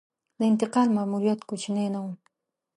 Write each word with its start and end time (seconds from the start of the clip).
د 0.39 0.41
انتقال 0.51 0.87
ماموریت 0.97 1.39
کوچنی 1.49 1.87
نه 1.93 1.99
و. 2.03 2.07